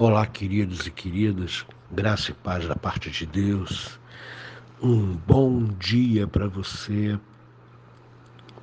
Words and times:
Olá, 0.00 0.24
queridos 0.24 0.86
e 0.86 0.92
queridas, 0.92 1.66
graça 1.90 2.30
e 2.30 2.34
paz 2.34 2.68
da 2.68 2.76
parte 2.76 3.10
de 3.10 3.26
Deus. 3.26 3.98
Um 4.80 5.16
bom 5.16 5.64
dia 5.76 6.24
para 6.24 6.46
você, 6.46 7.18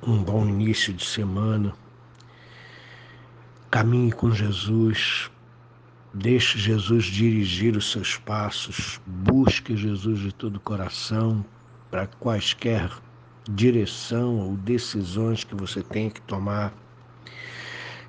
um 0.02 0.22
bom 0.22 0.46
início 0.48 0.94
de 0.94 1.04
semana. 1.04 1.74
Caminhe 3.70 4.12
com 4.12 4.30
Jesus, 4.30 5.30
deixe 6.14 6.58
Jesus 6.58 7.04
dirigir 7.04 7.76
os 7.76 7.90
seus 7.92 8.16
passos, 8.16 8.98
busque 9.06 9.76
Jesus 9.76 10.20
de 10.20 10.32
todo 10.32 10.56
o 10.56 10.60
coração 10.60 11.44
para 11.90 12.06
quaisquer 12.06 12.90
direção 13.46 14.38
ou 14.38 14.56
decisões 14.56 15.44
que 15.44 15.54
você 15.54 15.82
tenha 15.82 16.10
que 16.10 16.22
tomar 16.22 16.72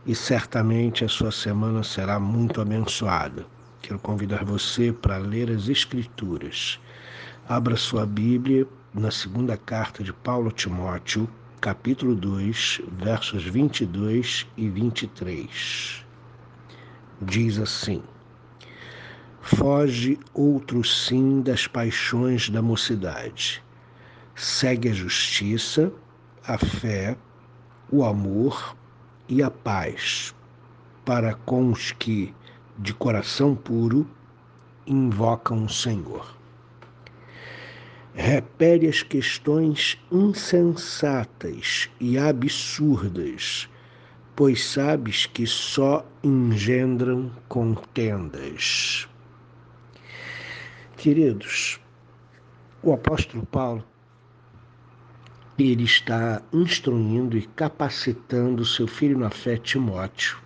e 0.06 0.16
certamente 0.16 1.04
a 1.04 1.10
sua 1.10 1.32
semana 1.32 1.84
será 1.84 2.20
muito 2.20 2.62
abençoada. 2.62 3.46
Quero 3.82 4.00
convidar 4.00 4.44
você 4.44 4.92
para 4.92 5.18
ler 5.18 5.50
as 5.50 5.68
Escrituras. 5.68 6.80
Abra 7.48 7.76
sua 7.76 8.06
Bíblia 8.06 8.68
na 8.94 9.12
segunda 9.12 9.58
carta 9.58 10.04
de 10.04 10.12
Paulo 10.14 10.52
Timóteo, 10.52 11.30
capítulo 11.60 12.16
2, 12.16 12.82
versos 13.00 13.44
22 13.44 14.46
e 14.56 14.70
23. 14.70 16.06
Diz 17.22 17.58
assim: 17.58 18.04
Foge 19.42 20.20
outro 20.34 20.84
sim 20.84 21.42
das 21.42 21.66
paixões 21.66 22.50
da 22.50 22.62
mocidade. 22.62 23.64
Segue 24.36 24.90
a 24.90 24.94
justiça, 24.94 25.92
a 26.46 26.58
fé, 26.58 27.18
o 27.90 28.04
amor, 28.04 28.77
e 29.30 29.44
a 29.44 29.52
paz 29.52 30.34
para 31.06 31.34
com 31.34 31.72
os 31.72 31.92
que, 31.92 32.34
de 32.78 32.94
coração 32.94 33.56
puro, 33.56 34.08
invocam 34.86 35.66
o 35.66 35.70
Senhor. 35.70 36.36
Repere 38.14 38.88
as 38.88 39.04
questões 39.04 39.98
insensatas 40.12 41.90
e 42.00 42.18
absurdas, 42.18 43.70
pois 44.36 44.66
sabes 44.66 45.26
que 45.26 45.46
só 45.46 46.06
engendram 46.24 47.32
contendas. 47.48 49.08
Queridos, 50.98 51.80
o 52.82 52.92
apóstolo 52.92 53.46
Paulo 53.46 53.84
ele 55.64 55.84
está 55.84 56.42
instruindo 56.54 57.38
e 57.38 57.44
capacitando 57.44 58.66
seu 58.66 58.88
filho 58.88 59.18
na 59.18 59.30
fé, 59.30 59.58
Timóteo. 59.58 60.38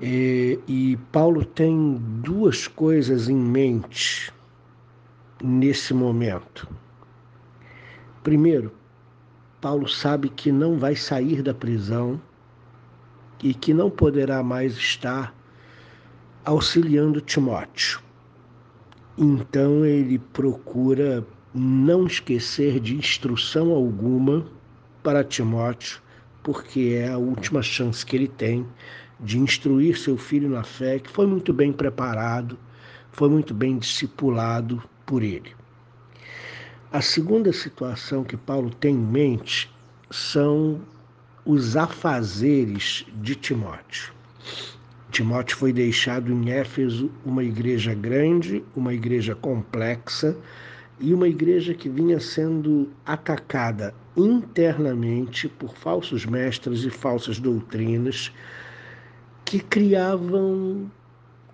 E, 0.00 0.58
e 0.68 0.98
Paulo 1.10 1.44
tem 1.44 1.96
duas 2.22 2.68
coisas 2.68 3.28
em 3.28 3.36
mente 3.36 4.32
nesse 5.42 5.94
momento. 5.94 6.68
Primeiro, 8.22 8.72
Paulo 9.60 9.88
sabe 9.88 10.28
que 10.28 10.52
não 10.52 10.78
vai 10.78 10.94
sair 10.94 11.42
da 11.42 11.54
prisão 11.54 12.20
e 13.42 13.54
que 13.54 13.72
não 13.72 13.90
poderá 13.90 14.42
mais 14.42 14.76
estar 14.76 15.34
auxiliando 16.44 17.20
Timóteo. 17.20 18.02
Então 19.16 19.84
ele 19.84 20.18
procura 20.18 21.24
não 21.54 22.06
esquecer 22.06 22.80
de 22.80 22.96
instrução 22.96 23.70
alguma 23.70 24.44
para 25.02 25.22
Timóteo, 25.22 26.00
porque 26.42 26.96
é 26.98 27.10
a 27.10 27.18
última 27.18 27.62
chance 27.62 28.04
que 28.04 28.16
ele 28.16 28.26
tem 28.26 28.66
de 29.20 29.38
instruir 29.38 29.96
seu 29.96 30.18
filho 30.18 30.50
na 30.50 30.64
fé, 30.64 30.98
que 30.98 31.08
foi 31.10 31.26
muito 31.26 31.52
bem 31.52 31.72
preparado, 31.72 32.58
foi 33.12 33.28
muito 33.28 33.54
bem 33.54 33.78
discipulado 33.78 34.82
por 35.06 35.22
ele. 35.22 35.52
A 36.92 37.00
segunda 37.00 37.52
situação 37.52 38.24
que 38.24 38.36
Paulo 38.36 38.70
tem 38.70 38.94
em 38.94 38.98
mente 38.98 39.70
são 40.10 40.80
os 41.44 41.76
afazeres 41.76 43.06
de 43.22 43.34
Timóteo. 43.34 44.12
Timóteo 45.10 45.56
foi 45.56 45.72
deixado 45.72 46.32
em 46.32 46.50
Éfeso 46.50 47.10
uma 47.24 47.44
igreja 47.44 47.94
grande, 47.94 48.64
uma 48.74 48.92
igreja 48.92 49.34
complexa, 49.34 50.36
e 51.00 51.12
uma 51.12 51.28
igreja 51.28 51.74
que 51.74 51.88
vinha 51.88 52.20
sendo 52.20 52.90
atacada 53.04 53.94
internamente 54.16 55.48
por 55.48 55.74
falsos 55.76 56.24
mestres 56.24 56.84
e 56.84 56.90
falsas 56.90 57.38
doutrinas 57.38 58.32
que 59.44 59.60
criavam 59.60 60.90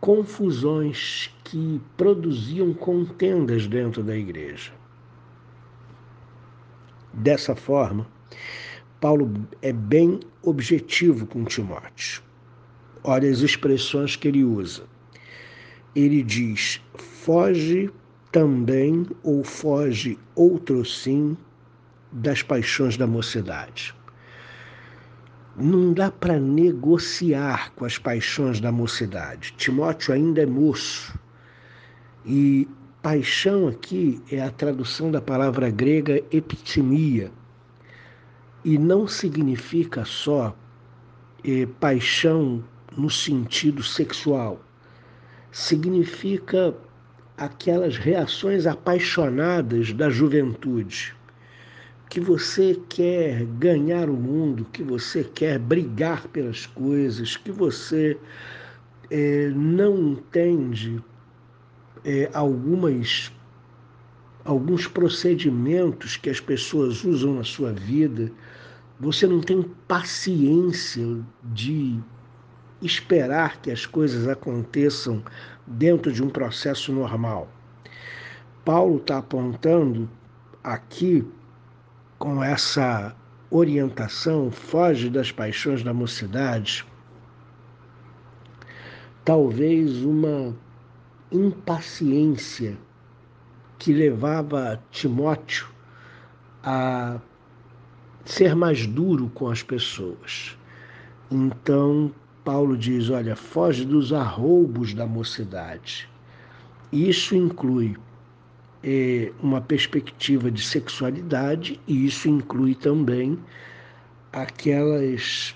confusões, 0.00 1.34
que 1.44 1.80
produziam 1.96 2.72
contendas 2.72 3.66
dentro 3.66 4.02
da 4.02 4.16
igreja. 4.16 4.72
Dessa 7.12 7.56
forma, 7.56 8.06
Paulo 9.00 9.32
é 9.60 9.72
bem 9.72 10.20
objetivo 10.42 11.26
com 11.26 11.44
Timóteo. 11.44 12.22
Olha 13.02 13.30
as 13.30 13.40
expressões 13.40 14.14
que 14.14 14.28
ele 14.28 14.44
usa. 14.44 14.84
Ele 15.94 16.22
diz: 16.22 16.80
foge 16.96 17.90
também 18.32 19.06
ou 19.22 19.42
foge 19.42 20.18
outro 20.34 20.84
sim 20.84 21.36
das 22.12 22.42
paixões 22.42 22.96
da 22.96 23.06
mocidade. 23.06 23.94
Não 25.56 25.92
dá 25.92 26.10
para 26.10 26.38
negociar 26.38 27.72
com 27.74 27.84
as 27.84 27.98
paixões 27.98 28.60
da 28.60 28.70
mocidade. 28.70 29.52
Timóteo 29.56 30.14
ainda 30.14 30.42
é 30.42 30.46
moço. 30.46 31.18
E 32.24 32.68
paixão 33.02 33.66
aqui 33.66 34.22
é 34.30 34.40
a 34.40 34.50
tradução 34.50 35.10
da 35.10 35.20
palavra 35.20 35.68
grega 35.70 36.22
epitimia. 36.30 37.30
E 38.64 38.78
não 38.78 39.08
significa 39.08 40.04
só 40.04 40.56
eh, 41.44 41.66
paixão 41.80 42.62
no 42.96 43.10
sentido 43.10 43.82
sexual. 43.82 44.60
Significa 45.50 46.74
aquelas 47.40 47.96
reações 47.96 48.66
apaixonadas 48.66 49.94
da 49.94 50.10
juventude, 50.10 51.16
que 52.10 52.20
você 52.20 52.78
quer 52.86 53.46
ganhar 53.58 54.10
o 54.10 54.14
mundo, 54.14 54.66
que 54.70 54.82
você 54.82 55.24
quer 55.24 55.58
brigar 55.58 56.28
pelas 56.28 56.66
coisas, 56.66 57.38
que 57.38 57.50
você 57.50 58.18
é, 59.10 59.48
não 59.54 60.12
entende 60.12 61.02
é, 62.04 62.28
algumas 62.34 63.32
alguns 64.44 64.86
procedimentos 64.86 66.16
que 66.16 66.28
as 66.28 66.40
pessoas 66.40 67.04
usam 67.04 67.34
na 67.34 67.44
sua 67.44 67.72
vida, 67.72 68.32
você 68.98 69.26
não 69.26 69.40
tem 69.40 69.62
paciência 69.86 71.06
de 71.44 71.98
esperar 72.82 73.60
que 73.60 73.70
as 73.70 73.86
coisas 73.86 74.26
aconteçam 74.26 75.22
dentro 75.70 76.12
de 76.12 76.22
um 76.22 76.28
processo 76.28 76.92
normal. 76.92 77.48
Paulo 78.64 78.96
está 78.96 79.18
apontando 79.18 80.10
aqui, 80.62 81.24
com 82.18 82.42
essa 82.42 83.14
orientação, 83.50 84.50
foge 84.50 85.08
das 85.08 85.32
paixões 85.32 85.82
da 85.82 85.94
mocidade, 85.94 86.84
talvez 89.24 90.02
uma 90.02 90.54
impaciência 91.32 92.76
que 93.78 93.92
levava 93.92 94.82
Timóteo 94.90 95.68
a 96.62 97.18
ser 98.24 98.54
mais 98.54 98.86
duro 98.86 99.30
com 99.30 99.48
as 99.48 99.62
pessoas. 99.62 100.58
Então, 101.30 102.12
Paulo 102.50 102.76
diz: 102.76 103.10
olha, 103.10 103.36
foge 103.36 103.84
dos 103.84 104.12
arroubos 104.12 104.92
da 104.92 105.06
mocidade. 105.06 106.08
Isso 106.90 107.36
inclui 107.36 107.96
é, 108.82 109.30
uma 109.40 109.60
perspectiva 109.60 110.50
de 110.50 110.60
sexualidade 110.60 111.80
e 111.86 112.06
isso 112.06 112.28
inclui 112.28 112.74
também 112.74 113.38
aquelas 114.32 115.54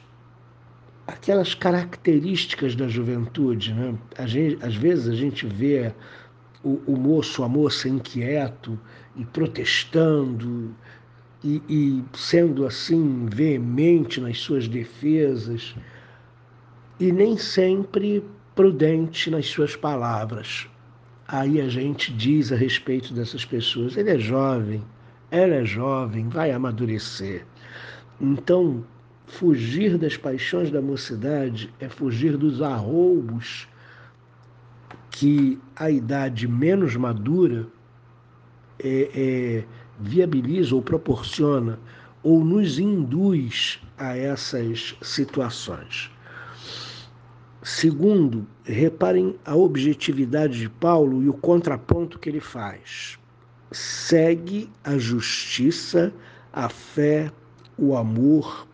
aquelas 1.05 1.53
características 1.53 2.77
da 2.77 2.87
juventude, 2.87 3.75
né? 3.75 3.99
Gente, 4.25 4.65
às 4.65 4.77
vezes 4.77 5.09
a 5.09 5.17
gente 5.17 5.45
vê 5.49 5.93
o, 6.63 6.81
o, 6.87 6.97
moço, 6.97 7.43
a 7.43 7.49
moça 7.49 7.89
inquieto 7.89 8.79
e 9.17 9.25
protestando 9.25 10.73
e, 11.43 11.61
e 11.69 12.05
sendo 12.13 12.65
assim 12.65 13.27
veemente 13.27 14.21
nas 14.21 14.39
suas 14.39 14.69
defesas 14.69 15.75
e 16.99 17.11
nem 17.13 17.37
sempre 17.37 18.25
prudente 18.55 19.31
nas 19.31 19.47
suas 19.47 19.75
palavras. 19.75 20.69
Aí 21.27 21.61
a 21.61 21.69
gente 21.69 22.13
diz 22.13 22.53
a 22.53 22.57
respeito 22.57 23.13
dessas 23.13 23.45
pessoas: 23.45 23.97
ele 23.97 24.11
é 24.11 24.19
jovem, 24.19 24.83
ela 25.31 25.55
é 25.55 25.65
jovem, 25.65 26.29
vai 26.29 26.53
amadurecer. 26.53 27.45
Então, 28.21 28.85
fugir 29.27 29.99
das 29.99 30.17
paixões 30.17 30.71
da 30.71 30.81
mocidade 30.81 31.73
é 31.81 31.89
fugir 31.89 32.37
dos 32.37 32.63
arroubos 32.63 33.67
que 35.11 35.59
a 35.77 35.91
idade 35.91 36.47
menos 36.47 36.97
madura 36.97 37.67
é, 38.79 39.11
é, 39.15 39.65
viabiliza 39.99 40.75
ou 40.75 40.83
proporciona 40.83 41.79
ou 42.23 42.45
nos 42.45 42.79
induz 42.79 43.81
a 43.97 44.17
essas 44.17 44.97
situações. 45.03 46.14
Segundo, 47.65 48.47
reparem 48.63 49.39
a 49.43 49.57
objetividade 49.57 50.61
de 50.61 50.69
Paulo 50.69 51.23
e 51.23 51.31
o 51.31 51.33
contraponto 51.33 52.19
que 52.19 52.29
ele 52.29 52.39
faz. 52.39 53.19
Segue 53.73 54.71
a 54.85 54.99
justiça, 54.99 56.13
a 56.53 56.69
fé, 56.69 57.33
o 57.79 57.97
amor 57.97 58.69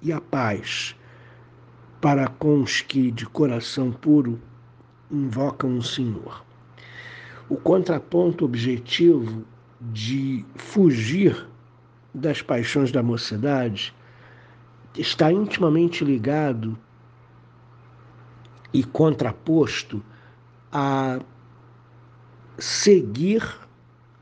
e 0.00 0.10
a 0.10 0.22
paz, 0.22 0.96
para 2.00 2.28
com 2.28 2.62
os 2.62 2.80
que 2.80 3.10
de 3.10 3.26
coração 3.26 3.92
puro 3.92 4.40
invocam 5.10 5.76
o 5.76 5.82
Senhor. 5.82 6.42
O 7.46 7.58
contraponto 7.58 8.46
objetivo 8.46 9.44
de 9.82 10.46
fugir 10.56 11.46
das 12.14 12.40
paixões 12.40 12.90
da 12.90 13.02
mocidade 13.02 13.94
está 14.96 15.30
intimamente 15.30 16.02
ligado 16.02 16.78
e 18.72 18.84
contraposto 18.84 20.02
a 20.72 21.20
seguir 22.58 23.42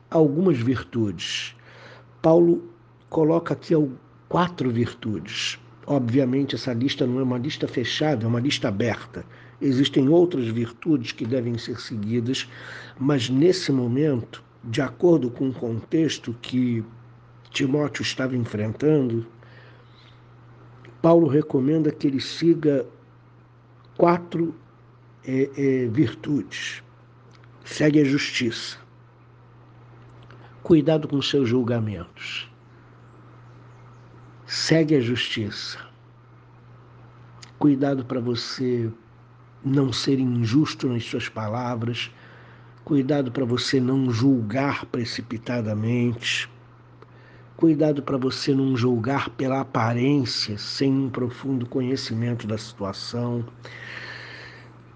algumas 0.09 0.57
virtudes. 0.57 1.55
Paulo 2.21 2.63
coloca 3.09 3.53
aqui 3.53 3.73
quatro 4.27 4.69
virtudes. 4.71 5.59
Obviamente, 5.85 6.55
essa 6.55 6.73
lista 6.73 7.05
não 7.05 7.19
é 7.19 7.23
uma 7.23 7.37
lista 7.37 7.67
fechada, 7.67 8.25
é 8.25 8.27
uma 8.27 8.39
lista 8.39 8.67
aberta. 8.67 9.25
Existem 9.61 10.07
outras 10.07 10.47
virtudes 10.47 11.11
que 11.11 11.25
devem 11.25 11.57
ser 11.57 11.79
seguidas, 11.79 12.47
mas 12.97 13.29
nesse 13.29 13.71
momento, 13.71 14.43
de 14.63 14.81
acordo 14.81 15.29
com 15.29 15.49
o 15.49 15.53
contexto 15.53 16.35
que 16.41 16.83
Timóteo 17.51 18.03
estava 18.03 18.37
enfrentando, 18.37 19.25
Paulo 21.01 21.27
recomenda 21.27 21.91
que 21.91 22.07
ele 22.07 22.21
siga 22.21 22.85
quatro 23.99 24.55
é, 25.27 25.49
é, 25.57 25.87
virtudes. 25.87 26.81
Segue 27.65 27.99
a 27.99 28.05
justiça. 28.05 28.77
Cuidado 30.63 31.05
com 31.05 31.21
seus 31.21 31.49
julgamentos. 31.49 32.49
Segue 34.45 34.95
a 34.95 35.01
justiça. 35.01 35.77
Cuidado 37.57 38.05
para 38.05 38.21
você 38.21 38.89
não 39.65 39.91
ser 39.91 40.17
injusto 40.17 40.87
nas 40.87 41.03
suas 41.03 41.27
palavras. 41.27 42.09
Cuidado 42.85 43.33
para 43.33 43.43
você 43.43 43.81
não 43.81 44.09
julgar 44.09 44.85
precipitadamente. 44.85 46.49
Cuidado 47.59 48.01
para 48.01 48.15
você 48.15 48.55
não 48.55 48.73
julgar 48.77 49.29
pela 49.31 49.59
aparência, 49.59 50.57
sem 50.57 50.93
um 50.93 51.09
profundo 51.09 51.65
conhecimento 51.65 52.47
da 52.47 52.57
situação, 52.57 53.45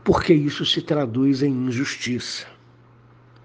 porque 0.02 0.34
isso 0.34 0.66
se 0.66 0.82
traduz 0.82 1.44
em 1.44 1.52
injustiça. 1.52 2.48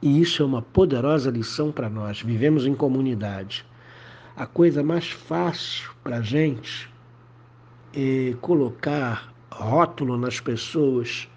E 0.00 0.20
isso 0.20 0.40
é 0.40 0.46
uma 0.46 0.62
poderosa 0.62 1.32
lição 1.32 1.72
para 1.72 1.90
nós. 1.90 2.22
Vivemos 2.22 2.64
em 2.64 2.76
comunidade. 2.76 3.66
A 4.36 4.46
coisa 4.46 4.84
mais 4.84 5.10
fácil 5.10 5.90
para 6.04 6.18
a 6.18 6.22
gente 6.22 6.88
é 7.92 8.36
colocar 8.40 9.34
rótulo 9.50 10.16
nas 10.16 10.38
pessoas 10.38 11.28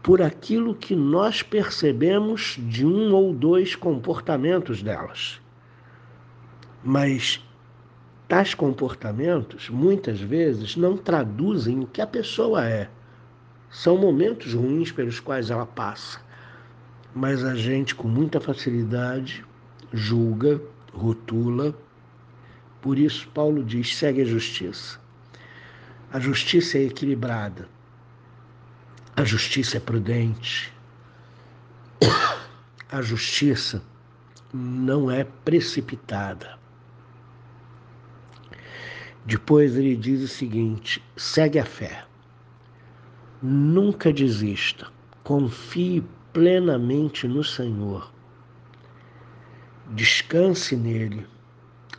por 0.00 0.22
aquilo 0.22 0.76
que 0.76 0.94
nós 0.94 1.42
percebemos 1.42 2.56
de 2.56 2.86
um 2.86 3.12
ou 3.12 3.34
dois 3.34 3.74
comportamentos 3.74 4.80
delas. 4.80 5.40
Mas 6.82 7.44
tais 8.28 8.54
comportamentos, 8.54 9.68
muitas 9.68 10.20
vezes, 10.20 10.76
não 10.76 10.96
traduzem 10.96 11.80
o 11.80 11.86
que 11.86 12.00
a 12.00 12.06
pessoa 12.06 12.68
é. 12.68 12.88
São 13.70 13.96
momentos 13.98 14.54
ruins 14.54 14.92
pelos 14.92 15.18
quais 15.18 15.50
ela 15.50 15.66
passa. 15.66 16.20
Mas 17.14 17.44
a 17.44 17.54
gente, 17.54 17.94
com 17.94 18.06
muita 18.06 18.40
facilidade, 18.40 19.44
julga, 19.92 20.60
rotula. 20.92 21.74
Por 22.80 22.98
isso, 22.98 23.28
Paulo 23.28 23.64
diz: 23.64 23.96
segue 23.96 24.22
a 24.22 24.26
justiça. 24.26 25.00
A 26.12 26.20
justiça 26.20 26.78
é 26.78 26.84
equilibrada. 26.84 27.68
A 29.16 29.24
justiça 29.24 29.76
é 29.78 29.80
prudente. 29.80 30.72
A 32.90 33.02
justiça 33.02 33.82
não 34.54 35.10
é 35.10 35.22
precipitada. 35.22 36.58
Depois 39.24 39.76
ele 39.76 39.96
diz 39.96 40.22
o 40.22 40.28
seguinte: 40.28 41.02
segue 41.16 41.58
a 41.58 41.64
fé. 41.64 42.04
Nunca 43.42 44.12
desista. 44.12 44.88
Confie 45.22 46.02
plenamente 46.32 47.28
no 47.28 47.44
Senhor. 47.44 48.12
Descanse 49.90 50.76
nele, 50.76 51.26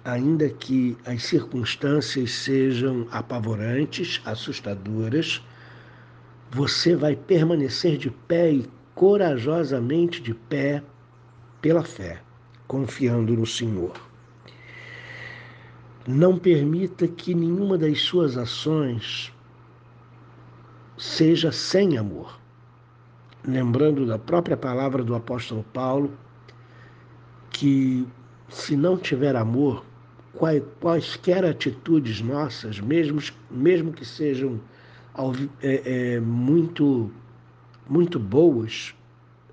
ainda 0.04 0.50
que 0.50 0.98
as 1.06 1.24
circunstâncias 1.24 2.32
sejam 2.32 3.08
apavorantes, 3.12 4.22
assustadoras. 4.26 5.44
Você 6.52 6.96
vai 6.96 7.16
permanecer 7.16 7.98
de 7.98 8.10
pé 8.10 8.52
e 8.52 8.70
corajosamente 8.96 10.22
de 10.22 10.34
pé 10.34 10.84
pela 11.62 11.84
fé, 11.84 12.22
confiando 12.68 13.34
no 13.34 13.46
Senhor. 13.46 14.09
Não 16.08 16.38
permita 16.38 17.08
que 17.08 17.36
nenhuma 17.36 17.78
das 17.78 18.02
suas 18.02 18.38
ações 18.38 19.34
seja 20.98 21.52
sem 21.52 21.98
amor. 21.98 22.40
Lembrando 23.46 24.06
da 24.06 24.18
própria 24.18 24.58
palavra 24.58 25.04
do 25.04 25.16
apóstolo 25.16 25.64
Paulo, 25.74 26.12
que 27.52 28.08
se 28.50 28.76
não 28.76 28.98
tiver 28.98 29.36
amor, 29.36 29.86
quaisquer 30.80 31.44
atitudes 31.44 32.22
nossas, 32.22 32.80
mesmo, 32.80 33.22
mesmo 33.50 33.92
que 33.92 34.06
sejam 34.06 34.60
é, 35.62 36.14
é, 36.16 36.20
muito, 36.20 37.12
muito 37.88 38.20
boas, 38.20 38.94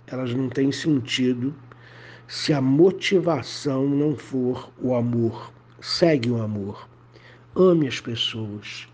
elas 0.06 0.32
não 0.32 0.48
têm 0.48 0.70
sentido 0.70 1.54
se 2.28 2.52
a 2.52 2.60
motivação 2.60 3.88
não 3.88 4.16
for 4.16 4.70
o 4.80 4.94
amor 4.94 5.52
segue 5.86 6.28
o 6.28 6.42
amor. 6.42 6.88
Ame 7.54 7.86
as 7.86 8.00
pessoas. 8.00 8.88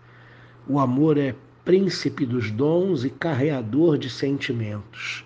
O 0.67 0.77
amor 0.79 1.17
é 1.17 1.33
príncipe 1.65 2.23
dos 2.23 2.51
dons 2.51 3.03
e 3.03 3.09
carreador 3.09 3.97
de 3.97 4.11
sentimentos. 4.11 5.25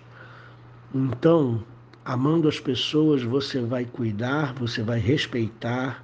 Então, 0.94 1.62
amando 2.02 2.48
as 2.48 2.58
pessoas, 2.58 3.22
você 3.22 3.60
vai 3.60 3.84
cuidar, 3.84 4.54
você 4.54 4.82
vai 4.82 4.98
respeitar, 4.98 6.02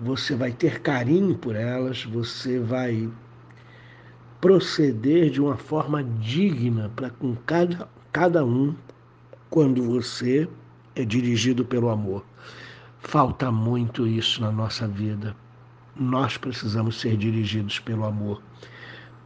você 0.00 0.36
vai 0.36 0.52
ter 0.52 0.80
carinho 0.80 1.36
por 1.36 1.56
elas, 1.56 2.04
você 2.04 2.60
vai 2.60 3.10
proceder 4.40 5.28
de 5.28 5.40
uma 5.40 5.56
forma 5.56 6.04
digna 6.04 6.88
para 6.94 7.10
com 7.10 7.34
cada, 7.44 7.88
cada 8.12 8.44
um 8.44 8.72
quando 9.50 9.82
você 9.82 10.48
é 10.94 11.04
dirigido 11.04 11.64
pelo 11.64 11.88
amor. 11.88 12.24
Falta 13.06 13.52
muito 13.52 14.06
isso 14.08 14.40
na 14.40 14.50
nossa 14.50 14.88
vida. 14.88 15.36
Nós 15.94 16.36
precisamos 16.36 16.98
ser 16.98 17.16
dirigidos 17.16 17.78
pelo 17.78 18.04
amor, 18.04 18.42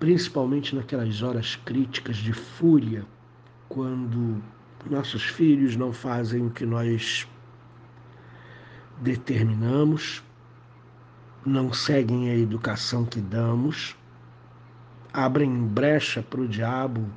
principalmente 0.00 0.75
naquelas 0.75 1.23
horas 1.23 1.56
críticas 1.64 2.16
de 2.16 2.32
fúria, 2.32 3.06
quando 3.68 4.42
nossos 4.90 5.23
filhos 5.23 5.76
não 5.76 5.92
fazem 5.92 6.47
o 6.47 6.50
que 6.50 6.66
nós 6.66 7.26
determinamos, 9.00 10.23
não 11.47 11.73
seguem 11.73 12.30
a 12.30 12.37
educação 12.37 13.06
que 13.06 13.20
damos, 13.20 13.97
abrem 15.12 15.66
brecha 15.66 16.20
para 16.20 16.40
o 16.40 16.49
diabo 16.49 17.08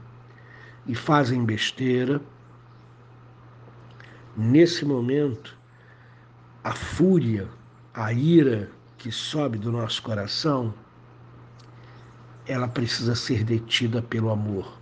e 0.88 0.94
fazem 0.94 1.44
besteira. 1.44 2.22
Nesse 4.38 4.86
momento, 4.86 5.60
a 6.64 6.74
fúria, 6.74 7.48
a 7.94 8.14
ira 8.14 8.70
que 8.98 9.12
sobe 9.12 9.58
do 9.58 9.72
nosso 9.72 10.02
coração, 10.04 10.74
ela 12.46 12.68
precisa 12.68 13.16
ser 13.16 13.44
detida 13.44 14.02
pelo 14.02 14.30
amor. 14.30 14.78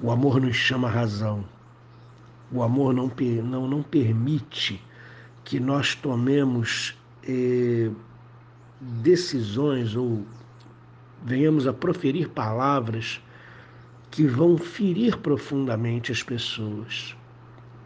O 0.00 0.10
amor 0.10 0.40
nos 0.40 0.56
chama 0.56 0.88
a 0.88 0.90
razão. 0.90 1.44
O 2.50 2.62
amor 2.62 2.94
não, 2.94 3.10
não, 3.42 3.68
não 3.68 3.82
permite 3.82 4.82
que 5.44 5.60
nós 5.60 5.94
tomemos 5.94 6.96
eh, 7.26 7.90
decisões 8.80 9.94
ou 9.96 10.24
venhamos 11.24 11.66
a 11.66 11.72
proferir 11.72 12.28
palavras 12.28 13.20
que 14.10 14.26
vão 14.26 14.56
ferir 14.56 15.18
profundamente 15.18 16.12
as 16.12 16.22
pessoas, 16.22 17.16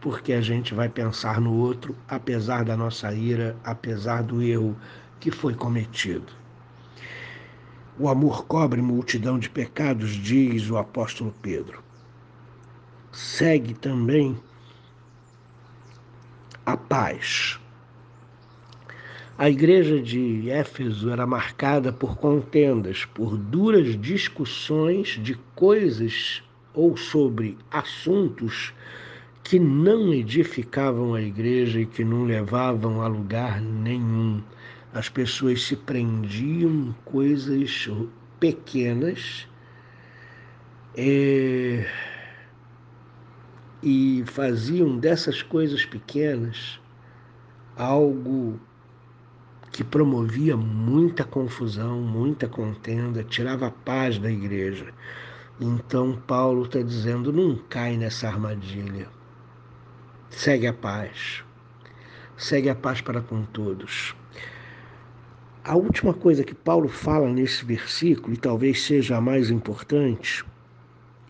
porque 0.01 0.33
a 0.33 0.41
gente 0.41 0.73
vai 0.73 0.89
pensar 0.89 1.41
no 1.41 1.53
outro, 1.53 1.95
apesar 2.07 2.63
da 2.63 2.75
nossa 2.77 3.13
ira, 3.13 3.55
apesar 3.63 4.23
do 4.23 4.41
erro 4.41 4.75
que 5.19 5.31
foi 5.31 5.53
cometido. 5.53 6.31
O 7.97 8.07
amor 8.07 8.45
cobre 8.45 8.81
multidão 8.81 9.37
de 9.37 9.49
pecados, 9.49 10.11
diz 10.11 10.69
o 10.69 10.77
apóstolo 10.77 11.33
Pedro. 11.41 11.83
Segue 13.11 13.73
também 13.73 14.39
a 16.65 16.77
paz. 16.77 17.59
A 19.37 19.49
igreja 19.49 20.01
de 20.01 20.49
Éfeso 20.49 21.09
era 21.09 21.25
marcada 21.25 21.91
por 21.91 22.17
contendas, 22.17 23.05
por 23.05 23.37
duras 23.37 23.99
discussões 23.99 25.19
de 25.21 25.35
coisas 25.55 26.43
ou 26.73 26.95
sobre 26.95 27.57
assuntos 27.71 28.73
que 29.49 29.57
não 29.57 30.13
edificavam 30.13 31.15
a 31.15 31.21
igreja 31.23 31.81
e 31.81 31.85
que 31.87 32.03
não 32.03 32.23
levavam 32.23 33.01
a 33.01 33.07
lugar 33.07 33.59
nenhum 33.59 34.43
as 34.93 35.09
pessoas 35.09 35.63
se 35.63 35.75
prendiam 35.75 36.95
coisas 37.03 37.89
pequenas 38.39 39.47
é, 40.95 41.83
e 43.81 44.23
faziam 44.27 44.99
dessas 44.99 45.41
coisas 45.41 45.83
pequenas 45.83 46.79
algo 47.75 48.59
que 49.71 49.83
promovia 49.83 50.55
muita 50.55 51.23
confusão, 51.23 52.01
muita 52.01 52.47
contenda, 52.47 53.23
tirava 53.23 53.65
a 53.65 53.71
paz 53.71 54.19
da 54.19 54.29
igreja. 54.29 54.93
Então 55.59 56.21
Paulo 56.27 56.65
está 56.65 56.83
dizendo: 56.83 57.33
não 57.33 57.55
cai 57.67 57.97
nessa 57.97 58.27
armadilha. 58.27 59.17
Segue 60.29 60.67
a 60.67 60.73
paz. 60.73 61.43
Segue 62.37 62.69
a 62.69 62.75
paz 62.75 63.01
para 63.01 63.19
com 63.19 63.43
todos. 63.43 64.15
A 65.63 65.75
última 65.75 66.13
coisa 66.13 66.43
que 66.43 66.53
Paulo 66.53 66.87
fala 66.87 67.27
nesse 67.27 67.65
versículo, 67.65 68.33
e 68.33 68.37
talvez 68.37 68.81
seja 68.83 69.17
a 69.17 69.21
mais 69.21 69.49
importante, 69.49 70.45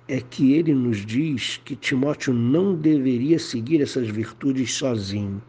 é 0.07 0.21
que 0.21 0.53
ele 0.53 0.73
nos 0.73 1.05
diz 1.05 1.59
que 1.63 1.75
Timóteo 1.75 2.33
não 2.33 2.75
deveria 2.75 3.39
seguir 3.39 3.81
essas 3.81 4.07
virtudes 4.07 4.73
sozinho. 4.73 5.41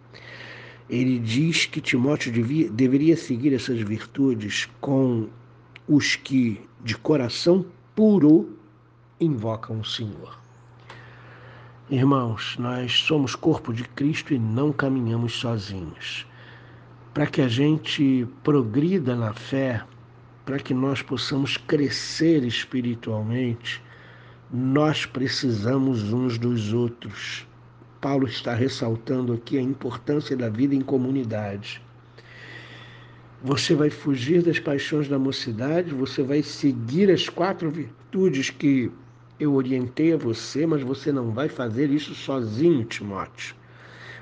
Ele 0.89 1.19
diz 1.19 1.67
que 1.67 1.81
Timóteo 1.81 2.33
devia, 2.33 2.71
deveria 2.71 3.17
seguir 3.17 3.53
essas 3.53 3.81
virtudes 3.81 4.69
com 4.81 5.29
os 5.87 6.17
que, 6.17 6.61
de 6.83 6.97
coração 6.97 7.67
puro, 7.95 8.57
invocam 9.21 9.81
o 9.81 9.85
Senhor. 9.85 10.41
Irmãos, 11.91 12.57
nós 12.57 12.93
somos 13.01 13.35
corpo 13.35 13.73
de 13.75 13.83
Cristo 13.83 14.33
e 14.33 14.39
não 14.39 14.73
caminhamos 14.73 15.33
sozinhos 15.33 16.25
para 17.13 17.27
que 17.27 17.43
a 17.43 17.49
gente 17.49 18.29
progrida 18.45 19.17
na 19.17 19.35
fé, 19.35 19.83
para 20.47 20.61
que 20.61 20.73
nós 20.73 21.03
possamos 21.03 21.57
crescer 21.57 22.45
espiritualmente, 22.45 23.83
nós 24.53 25.05
precisamos 25.05 26.13
uns 26.13 26.39
dos 26.39 26.73
outros. 26.73 27.45
Paulo 28.01 28.29
está 28.29 28.55
ressaltando 28.55 29.33
aqui 29.33 29.59
a 29.59 29.63
importância 29.63 30.37
da 30.37 30.49
vida 30.49 30.77
em 30.77 30.83
comunidade. 30.83 31.83
Você 33.43 33.75
vai 33.75 33.91
fugir 33.91 34.45
das 34.45 34.61
paixões 34.61 35.09
da 35.09 35.19
mocidade, 35.19 35.93
você 35.93 36.23
vai 36.23 36.41
seguir 36.41 37.11
as 37.11 37.29
quatro 37.29 37.69
virtudes 37.69 38.49
que 38.49 38.93
eu 39.41 39.55
orientei 39.55 40.13
a 40.13 40.19
você, 40.19 40.67
mas 40.67 40.83
você 40.83 41.11
não 41.11 41.33
vai 41.33 41.49
fazer 41.49 41.89
isso 41.89 42.15
sozinho, 42.15 42.85
Timóteo. 42.85 43.57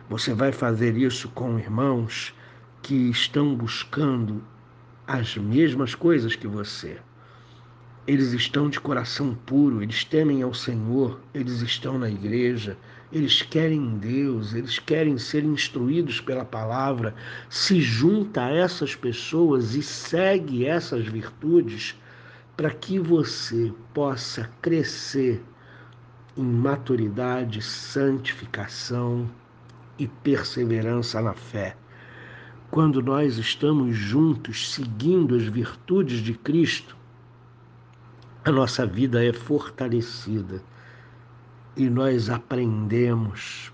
Você 0.09 0.33
vai 0.33 0.53
fazer 0.53 0.97
isso 0.97 1.29
com 1.31 1.59
irmãos 1.59 2.33
que 2.81 2.95
estão 3.11 3.57
buscando 3.57 4.41
as 5.09 5.37
mesmas 5.37 5.97
coisas 5.97 6.37
que 6.37 6.47
você. 6.47 6.99
Eles 8.07 8.33
estão 8.33 8.71
de 8.71 8.79
coração 8.79 9.35
puro, 9.35 9.83
eles 9.83 10.05
temem 10.05 10.41
ao 10.43 10.55
Senhor, 10.55 11.21
eles 11.35 11.63
estão 11.63 11.99
na 11.99 12.09
igreja, 12.09 12.79
eles 13.13 13.43
querem 13.43 13.99
Deus, 13.99 14.55
eles 14.55 14.79
querem 14.79 15.19
ser 15.19 15.43
instruídos 15.43 16.21
pela 16.21 16.45
palavra. 16.45 17.13
Se 17.51 17.81
junta 17.81 18.45
a 18.45 18.51
essas 18.51 18.95
pessoas 18.95 19.75
e 19.75 19.83
segue 19.83 20.65
essas 20.65 21.07
virtudes 21.07 21.97
para 22.59 22.71
que 22.71 22.99
você 22.99 23.73
possa 23.95 24.51
crescer 24.61 25.41
em 26.37 26.43
maturidade, 26.43 27.63
santificação 27.63 29.31
e 29.97 30.09
perseverança 30.09 31.23
na 31.23 31.35
fé. 31.35 31.77
Quando 32.69 33.01
nós 33.01 33.39
estamos 33.39 33.97
juntos 33.97 34.75
seguindo 34.75 35.37
as 35.37 35.45
virtudes 35.45 36.19
de 36.19 36.35
Cristo, 36.35 36.97
a 38.45 38.51
nossa 38.51 38.85
vida 38.85 39.25
é 39.25 39.33
fortalecida 39.33 40.61
e 41.77 41.89
nós 41.89 42.29
aprendemos 42.29 43.73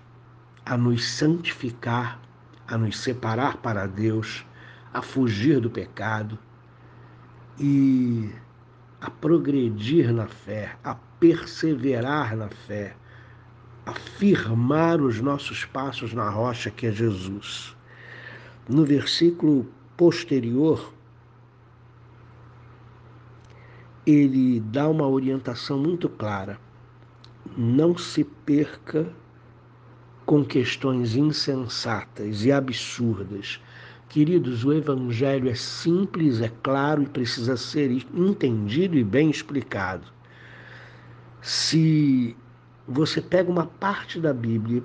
a 0.63 0.77
nos 0.77 1.03
santificar, 1.03 2.19
a 2.67 2.77
nos 2.77 2.99
separar 2.99 3.57
para 3.57 3.87
Deus, 3.87 4.45
a 4.93 5.01
fugir 5.01 5.59
do 5.59 5.71
pecado 5.71 6.37
e 7.59 8.29
a 9.05 9.09
progredir 9.09 10.11
na 10.11 10.27
fé, 10.27 10.75
a 10.83 10.95
perseverar 11.19 12.35
na 12.35 12.49
fé, 12.49 12.95
a 13.85 13.93
firmar 13.93 15.01
os 15.01 15.21
nossos 15.21 15.63
passos 15.65 16.13
na 16.13 16.29
rocha 16.29 16.71
que 16.71 16.87
é 16.87 16.91
Jesus 16.91 17.75
no 18.67 18.83
versículo 18.83 19.67
posterior, 19.95 20.91
ele 24.05 24.59
dá 24.59 24.87
uma 24.89 25.07
orientação 25.07 25.77
muito 25.77 26.09
clara. 26.09 26.59
Não 27.55 27.97
se 27.97 28.23
perca 28.23 29.11
com 30.25 30.43
questões 30.43 31.15
insensatas 31.15 32.43
e 32.43 32.51
absurdas. 32.51 33.61
Queridos, 34.09 34.63
o 34.63 34.71
Evangelho 34.71 35.49
é 35.49 35.55
simples, 35.55 36.41
é 36.41 36.51
claro 36.63 37.03
e 37.03 37.07
precisa 37.07 37.57
ser 37.57 37.91
entendido 38.13 38.97
e 38.97 39.03
bem 39.03 39.29
explicado. 39.29 40.07
Se 41.41 42.35
você 42.87 43.21
pega 43.21 43.51
uma 43.51 43.65
parte 43.65 44.19
da 44.19 44.33
Bíblia, 44.33 44.83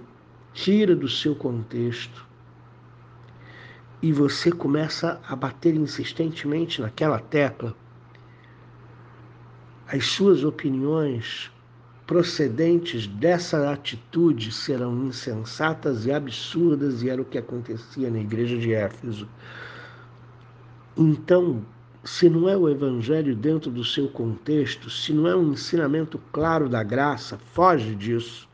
tira 0.53 0.97
do 0.97 1.09
seu 1.09 1.35
contexto, 1.35 2.27
e 4.03 4.12
você 4.12 4.50
começa 4.50 5.21
a 5.29 5.37
bater 5.37 5.75
insistentemente 5.75 6.81
naquela 6.81 7.19
tecla, 7.19 7.77
as 9.87 10.07
suas 10.07 10.43
opiniões 10.45 11.50
procedentes 12.11 13.07
dessa 13.07 13.71
atitude 13.71 14.50
serão 14.50 15.07
insensatas 15.07 16.07
e 16.07 16.11
absurdas, 16.11 17.05
e 17.05 17.09
era 17.09 17.23
o 17.23 17.25
que 17.25 17.38
acontecia 17.38 18.11
na 18.11 18.19
igreja 18.19 18.59
de 18.59 18.75
Éfeso. 18.75 19.29
Então, 20.97 21.64
se 22.02 22.29
não 22.29 22.49
é 22.49 22.57
o 22.57 22.69
evangelho 22.69 23.37
dentro 23.37 23.71
do 23.71 23.85
seu 23.85 24.09
contexto, 24.09 24.90
se 24.90 25.12
não 25.12 25.29
é 25.29 25.37
um 25.37 25.52
ensinamento 25.52 26.21
claro 26.33 26.69
da 26.69 26.83
graça, 26.83 27.38
foge 27.55 27.95
disso. 27.95 28.49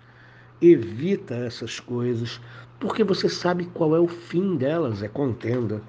Evita 0.60 1.34
essas 1.34 1.80
coisas, 1.80 2.38
porque 2.78 3.02
você 3.02 3.26
sabe 3.26 3.64
qual 3.72 3.96
é 3.96 3.98
o 3.98 4.06
fim 4.06 4.56
delas, 4.56 5.02
é 5.02 5.08
contenda. 5.08 5.80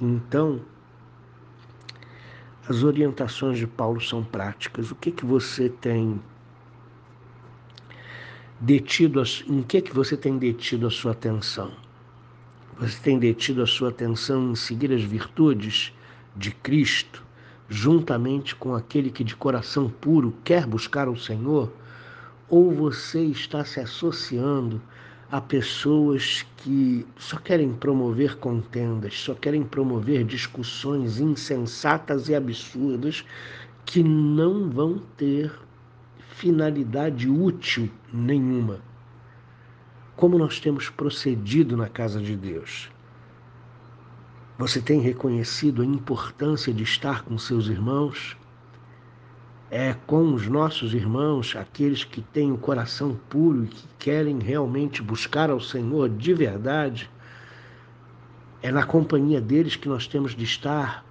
Então, 0.00 0.62
as 2.68 2.84
orientações 2.84 3.58
de 3.58 3.66
Paulo 3.66 4.00
são 4.00 4.22
práticas. 4.22 4.90
O 4.90 4.94
que 4.94 5.10
que 5.10 5.24
você 5.24 5.68
tem 5.68 6.20
detido, 8.60 9.22
em 9.48 9.62
que 9.62 9.82
que 9.82 9.92
você 9.92 10.16
tem 10.16 10.38
detido 10.38 10.86
a 10.86 10.90
sua 10.90 11.12
atenção? 11.12 11.72
Você 12.78 12.98
tem 13.00 13.18
detido 13.18 13.62
a 13.62 13.66
sua 13.66 13.88
atenção 13.88 14.52
em 14.52 14.54
seguir 14.54 14.92
as 14.92 15.02
virtudes 15.02 15.92
de 16.36 16.52
Cristo, 16.52 17.22
juntamente 17.68 18.54
com 18.54 18.74
aquele 18.74 19.10
que 19.10 19.24
de 19.24 19.34
coração 19.34 19.90
puro 19.90 20.34
quer 20.44 20.66
buscar 20.66 21.08
o 21.08 21.16
Senhor? 21.16 21.72
Ou 22.48 22.70
você 22.70 23.24
está 23.24 23.64
se 23.64 23.80
associando 23.80 24.80
a 25.32 25.40
pessoas 25.40 26.44
que 26.58 27.06
só 27.16 27.38
querem 27.38 27.72
promover 27.72 28.36
contendas, 28.36 29.18
só 29.18 29.34
querem 29.34 29.64
promover 29.64 30.24
discussões 30.24 31.18
insensatas 31.18 32.28
e 32.28 32.34
absurdas 32.34 33.24
que 33.86 34.02
não 34.02 34.68
vão 34.68 34.98
ter 35.16 35.50
finalidade 36.34 37.30
útil 37.30 37.88
nenhuma. 38.12 38.80
Como 40.16 40.36
nós 40.36 40.60
temos 40.60 40.90
procedido 40.90 41.78
na 41.78 41.88
casa 41.88 42.20
de 42.20 42.36
Deus? 42.36 42.90
Você 44.58 44.82
tem 44.82 45.00
reconhecido 45.00 45.80
a 45.80 45.86
importância 45.86 46.74
de 46.74 46.82
estar 46.82 47.24
com 47.24 47.38
seus 47.38 47.68
irmãos? 47.68 48.36
É 49.74 49.96
com 50.06 50.34
os 50.34 50.46
nossos 50.48 50.92
irmãos, 50.92 51.56
aqueles 51.56 52.04
que 52.04 52.20
têm 52.20 52.52
o 52.52 52.58
coração 52.58 53.18
puro 53.30 53.64
e 53.64 53.68
que 53.68 53.88
querem 53.98 54.38
realmente 54.38 55.00
buscar 55.00 55.48
ao 55.48 55.62
Senhor 55.62 56.10
de 56.10 56.34
verdade. 56.34 57.10
É 58.60 58.70
na 58.70 58.84
companhia 58.84 59.40
deles 59.40 59.74
que 59.74 59.88
nós 59.88 60.06
temos 60.06 60.34
de 60.34 60.44
estar. 60.44 61.02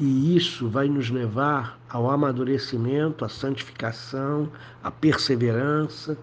E 0.00 0.34
isso 0.34 0.66
vai 0.66 0.88
nos 0.88 1.10
levar 1.10 1.78
ao 1.90 2.10
amadurecimento, 2.10 3.22
à 3.22 3.28
santificação, 3.28 4.50
à 4.82 4.90
perseverança, 4.90 6.16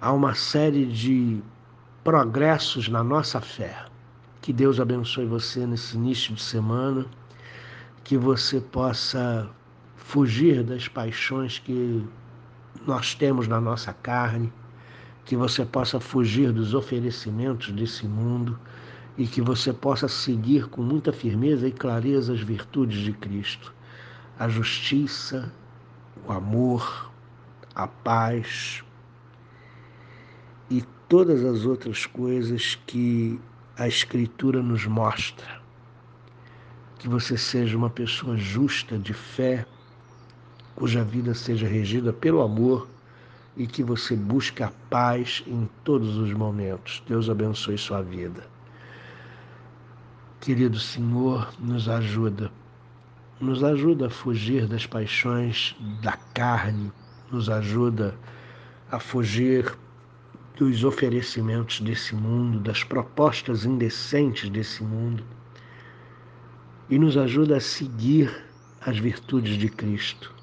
a 0.00 0.10
uma 0.12 0.32
série 0.34 0.86
de 0.86 1.42
progressos 2.02 2.88
na 2.88 3.04
nossa 3.04 3.38
fé. 3.38 3.84
Que 4.40 4.50
Deus 4.50 4.80
abençoe 4.80 5.26
você 5.26 5.66
nesse 5.66 5.94
início 5.94 6.32
de 6.32 6.42
semana 6.42 7.04
que 8.04 8.16
você 8.16 8.60
possa 8.60 9.48
fugir 9.96 10.64
das 10.64 10.88
paixões 10.88 11.58
que 11.58 12.04
nós 12.86 13.14
temos 13.14 13.46
na 13.46 13.60
nossa 13.60 13.92
carne, 13.92 14.52
que 15.24 15.36
você 15.36 15.64
possa 15.64 16.00
fugir 16.00 16.52
dos 16.52 16.74
oferecimentos 16.74 17.70
desse 17.72 18.06
mundo 18.06 18.58
e 19.16 19.26
que 19.26 19.40
você 19.40 19.72
possa 19.72 20.08
seguir 20.08 20.68
com 20.68 20.82
muita 20.82 21.12
firmeza 21.12 21.68
e 21.68 21.72
clareza 21.72 22.32
as 22.32 22.40
virtudes 22.40 23.00
de 23.00 23.12
Cristo, 23.12 23.72
a 24.38 24.48
justiça, 24.48 25.52
o 26.26 26.32
amor, 26.32 27.10
a 27.74 27.86
paz 27.86 28.82
e 30.68 30.82
todas 31.08 31.44
as 31.44 31.64
outras 31.64 32.06
coisas 32.06 32.78
que 32.86 33.40
a 33.76 33.86
Escritura 33.86 34.62
nos 34.62 34.86
mostra 34.86 35.59
que 37.00 37.08
você 37.08 37.34
seja 37.38 37.78
uma 37.78 37.88
pessoa 37.88 38.36
justa, 38.36 38.98
de 38.98 39.14
fé, 39.14 39.64
cuja 40.76 41.02
vida 41.02 41.32
seja 41.32 41.66
regida 41.66 42.12
pelo 42.12 42.42
amor 42.42 42.86
e 43.56 43.66
que 43.66 43.82
você 43.82 44.14
busque 44.14 44.62
a 44.62 44.70
paz 44.90 45.42
em 45.46 45.66
todos 45.82 46.18
os 46.18 46.30
momentos. 46.34 47.02
Deus 47.08 47.30
abençoe 47.30 47.78
sua 47.78 48.02
vida. 48.02 48.46
Querido 50.42 50.78
Senhor, 50.78 51.50
nos 51.58 51.88
ajuda. 51.88 52.52
Nos 53.40 53.64
ajuda 53.64 54.08
a 54.08 54.10
fugir 54.10 54.66
das 54.66 54.84
paixões 54.84 55.74
da 56.02 56.18
carne, 56.34 56.92
nos 57.32 57.48
ajuda 57.48 58.14
a 58.92 59.00
fugir 59.00 59.74
dos 60.54 60.84
oferecimentos 60.84 61.80
desse 61.80 62.14
mundo, 62.14 62.60
das 62.60 62.84
propostas 62.84 63.64
indecentes 63.64 64.50
desse 64.50 64.82
mundo 64.84 65.24
e 66.90 66.98
nos 66.98 67.16
ajuda 67.16 67.56
a 67.56 67.60
seguir 67.60 68.44
as 68.84 68.98
virtudes 68.98 69.56
de 69.56 69.68
Cristo. 69.68 70.34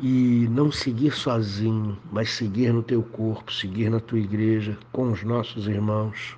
E 0.00 0.48
não 0.50 0.72
seguir 0.72 1.12
sozinho, 1.12 1.96
mas 2.10 2.30
seguir 2.30 2.72
no 2.72 2.82
teu 2.82 3.00
corpo, 3.00 3.52
seguir 3.52 3.88
na 3.88 4.00
tua 4.00 4.18
igreja, 4.18 4.76
com 4.90 5.12
os 5.12 5.22
nossos 5.22 5.68
irmãos, 5.68 6.36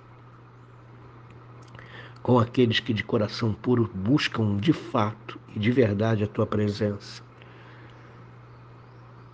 com 2.22 2.38
aqueles 2.38 2.78
que 2.78 2.92
de 2.92 3.02
coração 3.02 3.54
puro 3.54 3.90
buscam 3.94 4.58
de 4.58 4.72
fato 4.72 5.40
e 5.56 5.58
de 5.58 5.70
verdade 5.70 6.22
a 6.22 6.26
tua 6.26 6.46
presença. 6.46 7.22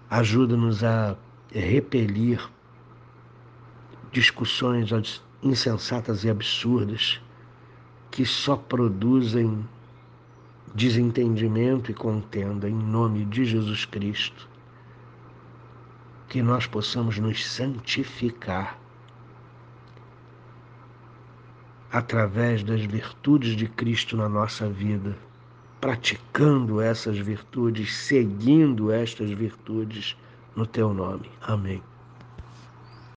Ajuda-nos 0.09 0.85
a 0.85 1.17
repelir 1.51 2.49
discussões 4.13 4.91
insensatas 5.43 6.23
e 6.25 6.31
absurdas 6.31 7.21
que 8.11 8.25
só 8.25 8.57
produzem 8.57 9.67
desentendimento 10.75 11.91
e 11.91 11.95
contenda 11.95 12.69
em 12.69 12.75
nome 12.75 13.25
de 13.25 13.45
Jesus 13.45 13.85
Cristo. 13.85 14.49
Que 16.29 16.43
nós 16.43 16.67
possamos 16.67 17.19
nos 17.19 17.45
santificar 17.47 18.79
através 21.91 22.63
das 22.63 22.83
virtudes 22.83 23.57
de 23.57 23.67
Cristo 23.67 24.17
na 24.17 24.29
nossa 24.29 24.69
vida, 24.69 25.17
praticando 25.81 26.81
essas 26.81 27.19
virtudes, 27.19 27.95
seguindo 27.95 28.93
estas 28.93 29.31
virtudes 29.31 30.17
no 30.55 30.67
teu 30.67 30.93
nome. 30.93 31.31
Amém. 31.41 31.83